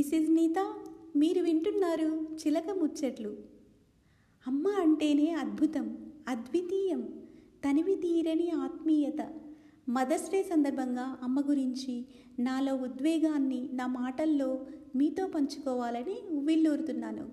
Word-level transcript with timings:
This 0.00 0.14
is 0.14 0.30
Neeta 0.30 0.58
మీరు 1.16 1.40
వింటున్నారు 1.42 2.28
చిలక 2.40 2.70
ముచ్చట్లు. 2.70 3.30
అమ్మ 4.46 4.68
అంటేనే 4.68 5.26
అద్భుతం 5.30 5.86
అద్వితీయం 6.28 7.02
తనివి 7.64 7.94
తీరని 7.94 8.50
ఆత్మీయత. 8.50 9.20
మదర్స్ 9.88 10.30
డే 10.30 10.42
సందర్భంగా 10.42 11.06
అమ్మ 11.22 11.40
గురించి 11.40 12.06
నాలో 12.38 12.74
ఉద్వేగాన్ని 12.76 13.60
నా 13.72 13.86
మాటల్లో 13.86 14.66
మీతో 14.96 15.26
పంచుకోవాలని 15.26 16.16
ఉవ్విల్లూరుతున్నాను 16.30 17.26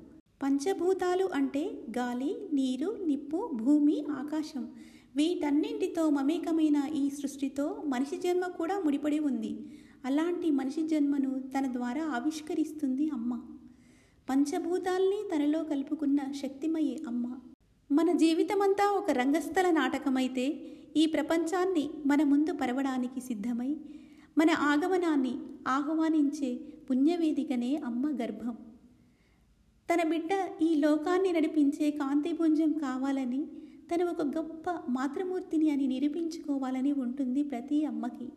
పంచభూతాలు 0.44 1.30
అంటే 1.36 1.64
గాలి 1.98 2.32
నీరు 2.54 2.98
నిప్పు 3.08 3.50
భూమి 3.54 4.06
ఆకాశం. 4.12 4.66
వీటన్నింటితో 5.16 6.10
మమేకమైన 6.10 6.82
ఈ 6.96 7.10
సృష్టితో 7.10 7.84
మనిషి 7.86 8.18
జన్మ 8.18 8.48
కూడా 8.48 8.82
ముడిపడి 8.86 9.20
ఉంది. 9.20 9.54
అలాంటి 10.08 10.52
మనిషి 10.52 10.88
జన్మను 10.88 11.40
తన 11.40 11.72
ద్వారా 11.72 12.04
ఆవిష్కరిస్తుంది 12.06 13.10
అమ్మ. 13.14 13.42
పంచభూతాల్ని 14.30 15.36
తనలో 15.36 15.64
కలుపుకున్న 15.64 16.18
శక్తిమయే 16.32 17.00
అమ్మ. 17.08 17.40
మన 17.92 18.12
జీవితమంతా 18.12 18.92
ఒక 18.92 19.12
రంగస్థల 19.12 19.72
నాటకమైతే 19.72 20.46
ఈ 20.98 21.06
ప్రపంచాన్ని 21.06 21.90
మన 22.06 22.24
ముందు 22.24 22.54
పరవడానికి 22.54 23.22
సిద్ధమై 23.22 23.76
మన 24.38 24.50
ఆగమనాన్ని 24.52 25.40
ఆహ్వానించే 25.68 26.60
పుణ్యవేదికనే 26.90 27.76
అమ్మ 27.76 28.10
గర్భం. 28.10 28.58
తన 29.90 30.10
బిడ్డ 30.10 30.30
ఈ 30.62 30.76
లోకాన్ని 30.76 31.32
నడిపించే 31.32 31.92
కాంతిపుంజం 31.92 32.72
కావాలని 32.72 33.48
తను 33.94 34.06
ఒక 34.06 34.22
గొప్ప 34.22 34.66
మాతృమూర్తిని 34.90 35.70
అని 35.70 35.88
నిరూపించుకోవాలని 35.88 36.94
ఉంటుంది 36.94 37.44
ప్రతి 37.44 37.86
అమ్మకి. 37.86 38.30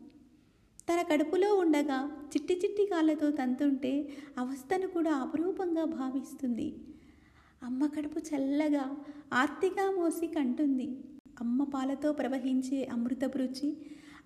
తన 0.91 1.03
కడుపులో 1.03 1.55
ఉండగా 1.55 1.97
చిట్టి 2.27 2.55
చిట్టి 2.55 2.87
కాళ్ళతో 2.87 3.31
తంతుంటే 3.31 3.93
అవస్థను 4.39 4.87
కూడా 4.87 5.13
అపురూపంగా 5.15 5.85
భావిస్తుంది. 5.85 6.67
అమ్మ 7.63 7.87
కడుపు 7.87 8.19
చల్లగా 8.19 8.85
ఆర్తిగా 9.33 9.91
మోసి 9.91 10.27
కంటుంది. 10.27 10.87
అమ్మ 11.41 11.65
పాలతో 11.65 12.13
ప్రవహించే 12.13 12.85
అమృతపు 12.93 13.39
రుచి 13.39 13.69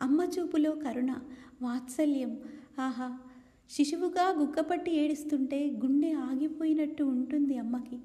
అమ్మ 0.03 0.23
చూపులో 0.25 0.71
కరుణ 0.85 1.11
వాత్సల్యం. 1.63 2.33
ఆహా! 2.79 3.19
శిశువుగా 3.71 4.31
గుగ్గపట్టి 4.39 4.93
ఏడుస్తుంటే 4.95 5.71
గుండె 5.85 6.13
ఆగిపోయినట్టు 6.13 7.05
ఉంటుంది 7.05 7.59
అమ్మకి. 7.59 7.99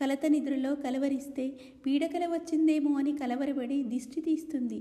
కలత 0.00 0.26
నిద్రలో 0.26 0.74
కలవరిస్తే 0.74 1.44
పీడకల 1.86 2.26
వచ్చిందేమో 2.26 2.98
అని 2.98 3.16
కలవరబడి 3.16 3.82
దిష్టి 3.84 4.20
తీస్తుంది. 4.20 4.80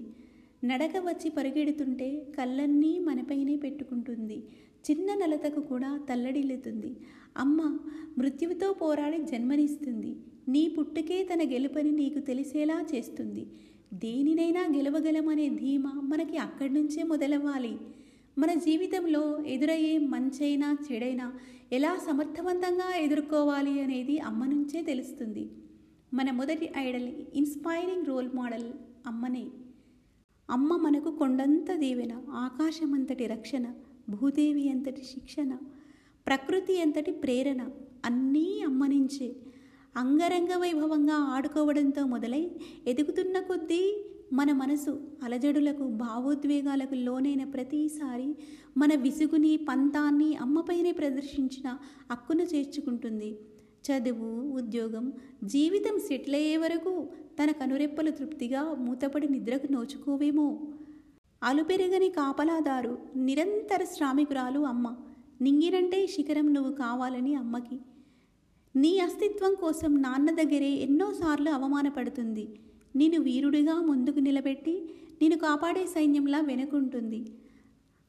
నడక 0.64 0.94
వచ్చి 0.98 1.30
పరుగెడుతుంటే 1.30 2.28
కళ్ళన్నీ 2.38 3.00
మనపైనే 3.00 3.56
పెట్టుకుంటుంది. 3.56 4.44
చిన్న 4.92 5.14
నలతకు 5.14 5.62
కూడా 5.62 6.00
తల్లడిల్లుతుంది. 6.10 6.98
అమ్మ 7.38 7.80
మృత్యువుతో 8.18 8.74
పోరాడి 8.74 9.18
జన్మనిస్తుంది. 9.18 10.16
నీ 10.48 10.70
పుట్టుకే 10.70 11.24
తన 11.24 11.40
గెలుపని 11.44 11.92
నీకు 11.92 12.20
తెలిసేలా 12.20 12.86
చేస్తుంది. 12.96 13.48
దేనినైనా 13.94 14.68
గెలవగలమనే 14.76 15.50
ధీమా 15.50 15.92
మనకి 16.04 16.38
అక్కడి 16.38 16.74
నుంచే 16.74 17.04
మొదలవ్వాలి. 17.04 17.78
మన 18.38 18.54
జీవితంలో 18.54 19.44
ఎదురయ్యే 19.48 19.98
మంచైనా 19.98 20.78
చెడైనా 20.92 21.34
ఎలా 21.72 21.98
సమర్థవంతంగా 21.98 22.96
ఎదుర్కోవాలి 22.96 23.82
అనేది 23.82 24.20
అమ్మ 24.20 24.46
నుంచే 24.46 24.82
తెలుస్తుంది. 24.82 25.50
మన 26.14 26.32
మొదటి 26.32 26.70
ఐడల్ 26.78 27.12
ఇన్స్పైరింగ్ 27.34 28.06
రోల్ 28.06 28.30
మోడల్ 28.36 28.72
అమ్మనే. 29.08 29.46
అమ్మ 30.50 30.76
మనకు 30.76 31.12
కొండంత 31.12 31.72
దీవెన 31.74 32.14
ఆకాశమంతటి 32.30 33.26
రక్షణ 33.28 33.66
భూదేవి 34.10 34.70
అంతటి 34.70 35.04
శిక్షణ 35.04 35.58
ప్రకృతి 36.28 36.82
అంతటి 36.82 37.12
ప్రేరణ 37.12 37.62
అన్నీ 38.06 38.62
అమ్మ 38.66 38.88
నుంచే. 38.88 39.36
అంగరంగ 39.98 40.56
వైభవంగా 40.56 41.14
ఆడుకోవడంతో 41.14 42.06
మొదలై 42.06 42.52
ఎదుగుతున్న 42.88 43.40
కొద్దీ 43.40 44.06
మన 44.34 44.52
మనసు 44.52 44.92
అలజడులకు 45.24 45.84
భావోద్వేగాలకు 45.84 46.96
లోనైన 46.96 47.44
ప్రతిసారి 47.44 48.30
మన 48.78 48.96
విసుగుని 48.96 49.58
పంతాన్ని 49.70 50.36
అమ్మపైనే 50.36 50.92
ప్రదర్శించిన 50.92 51.78
హక్కును 52.12 52.44
చేర్చుకుంటుంది. 52.44 53.32
చదువు 53.88 54.30
ఉద్యోగం 54.52 55.14
జీవితం 55.44 56.00
సెటిల్ 56.00 56.36
అయ్యే 56.36 56.58
వరకు 56.58 56.94
తన 57.42 57.52
కనురెప్పలు 57.52 58.12
తృప్తిగా 58.12 58.62
మూతపడి 58.74 59.28
నిద్రకు 59.28 59.72
నోచుకోవేమో. 59.72 60.62
అలుపెరగని 61.44 62.10
కాపలాదారు 62.10 62.98
నిరంతర 63.16 63.84
శ్రామికురాలు 63.84 64.60
అమ్మ. 64.60 64.96
నింగిరంటే 65.42 66.08
శిఖరం 66.08 66.54
నువ్వు 66.54 66.74
కావాలని 66.74 67.36
అమ్మకి. 67.36 67.80
నీ 68.76 69.00
అస్తిత్వం 69.00 69.54
కోసం 69.54 70.02
నాన్న 70.02 70.32
దగ్గరే 70.32 70.70
ఎన్నోసార్లు 70.70 71.50
అవమానపడుతుంది. 71.50 72.48
నేను 72.96 73.22
వీరుడిగా 73.22 73.74
ముందుకు 73.74 74.20
నిలబెట్టి 74.20 74.90
నేను 75.22 75.38
కాపాడే 75.38 75.86
సైన్యంలా 75.86 76.40
వెనుకుంటుంది. 76.40 77.28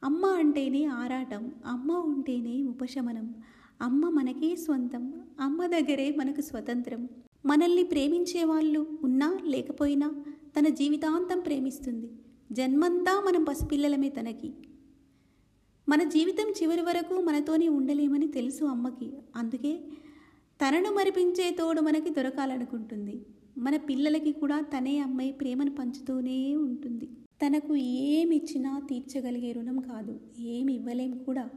అమ్మ 0.04 0.26
అంటేనే 0.26 0.84
ఆరాటం 0.84 1.52
అమ్మ 1.66 1.92
ఉంటేనే 1.92 2.64
ఉపశమనం. 2.64 3.34
అమ్మ 3.82 4.08
మనకే 4.08 4.56
స్వంతం 4.56 5.12
అమ్మ 5.40 5.66
దగ్గరే 5.66 6.14
మనకు 6.18 6.40
స్వతంత్రం. 6.40 7.08
మనల్ని 7.47 7.82
ప్రేమించే 7.82 8.44
వాళ్ళు 8.44 8.87
ఉన్నా 9.03 9.38
లేకపోయినా 9.44 10.25
తన 10.59 10.69
జీవితాంతం 10.69 11.41
ప్రేమిస్తుంది. 11.41 12.10
జన్మంతా 12.53 13.25
మనం 13.27 13.44
పసిపిల్లలమే 13.44 14.09
తనకి. 14.09 14.53
మన 15.88 16.03
జీవితం 16.03 16.53
చివరి 16.62 16.81
వరకు 16.81 17.21
మనతోనే 17.21 17.69
ఉండలేమని 17.69 18.28
తెలుసు 18.28 18.65
అమ్మకి. 18.65 19.12
అందుకే 19.37 19.81
తనను 20.62 20.94
మరిపించే 20.94 21.56
తోడు 21.59 21.81
మనకి 21.81 22.10
దొరకాలనుకుంటుంది. 22.10 23.27
మన 23.59 23.76
పిల్లలకి 23.76 24.32
కూడా 24.32 24.61
తనే 24.61 24.99
అమ్మాయి 24.99 25.32
ప్రేమను 25.32 25.71
పంచుతూనే 25.71 26.56
ఉంటుంది. 26.56 27.09
తనకు 27.47 27.76
ఏమిచ్చినా 27.76 28.82
తీర్చగలిగే 28.88 29.53
రుణం 29.53 29.78
కాదు. 29.78 30.21
ఏమి 30.38 30.75
ఇవ్వలేం 30.75 31.19
కూడా. 31.19 31.50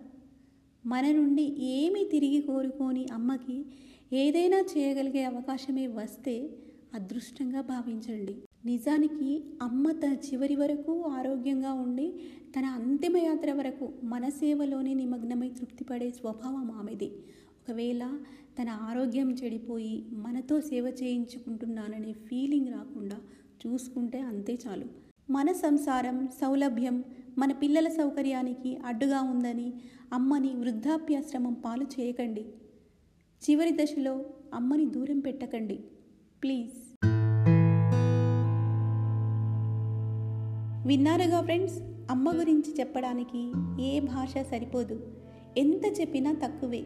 మన 0.86 1.12
నుండి 1.12 1.56
ఏమి 1.60 2.06
తిరిగి 2.06 2.42
కోరుకోని 2.42 3.08
అమ్మకి 3.14 3.66
ఏదైనా 4.14 4.58
చేయగలిగే 4.58 5.24
అవకాశమే 5.24 5.88
వస్తే 5.88 6.50
అదృష్టంగా 6.94 7.62
భావించండి. 7.62 8.36
నిజానికి 8.66 9.44
అమ్మ 9.62 9.92
తన 9.92 10.14
చివరి 10.14 10.56
వరకు 10.56 11.02
ఆరోగ్యంగా 11.02 11.74
ఉండి 11.74 12.14
తన 12.60 12.66
అంతిమయాత్ర 12.66 13.52
వరకు 13.54 13.94
మన 14.04 14.30
సేవలోనే 14.30 14.94
నిమగ్నమై 14.94 15.50
తృప్తిపడే 15.50 16.10
స్వభావం 16.10 16.72
ఆమెది. 16.72 17.06
ఒకవేళ 17.62 18.18
తన 18.62 18.70
ఆరోగ్యం 18.70 19.32
చెడిపోయి 19.32 20.06
మనతో 20.12 20.62
సేవ 20.62 20.88
చేయించుకుంటున్నాననే 21.04 22.14
ఫీలింగ్ 22.14 22.68
రాకుండా 22.68 23.18
చూసుకుంటే 23.68 24.20
అంతే 24.20 24.60
చాలు. 24.68 24.86
మన 25.30 25.52
సంసారం 25.52 26.28
సౌలభ్యం 26.28 27.04
మన 27.38 27.52
పిల్లల 27.52 27.88
సౌకర్యానికి 27.88 28.78
అడ్డుగా 28.86 29.22
ఉందని 29.22 29.74
అమ్మని 30.14 30.48
వృద్ధాప్యాశ్రమం 30.48 31.54
పాలు 31.54 31.84
చేయకండి. 31.84 32.46
చివరి 33.52 33.84
దశలో 33.84 34.26
అమ్మని 34.54 34.86
దూరం 34.86 35.20
పెట్టకండి. 35.20 35.80
ప్లీజ్. 36.44 37.06
విన్నారుగా 40.88 41.42
ఫ్రెండ్స్? 41.42 41.80
అమ్మ 42.12 42.40
గురించి 42.40 42.80
చెప్పడానికి 42.80 43.52
ఏ 43.84 44.00
భాష 44.00 44.34
సరిపోదు. 44.38 45.08
ఎంత 45.58 46.00
చెప్పినా 46.02 46.32
తక్కువే. 46.32 46.84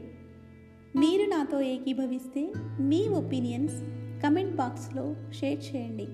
మీరు 0.95 1.29
నాతో 1.29 1.61
ఏకీభవిస్తే 1.61 2.53
మీ 2.79 3.07
ఒపీనియన్స్ 3.07 3.75
కమెంట్ 4.23 4.55
బాక్స్లో 4.55 5.15
షేర్ 5.31 5.75
చేయండి. 5.75 6.07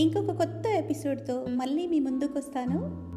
ఇంకొక 0.00 0.36
కొత్త 0.36 0.66
ఎపిసోడ్తో 0.66 1.44
మళ్ళీ 1.44 1.86
మీ 1.86 2.00
ముందుకు 2.00 2.38
వస్తాను 2.38 3.10